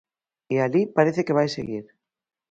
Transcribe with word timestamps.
E 0.53 0.55
alí 0.65 0.81
parece 0.97 1.25
que 1.25 1.37
vai 1.37 1.47
seguir. 1.49 1.85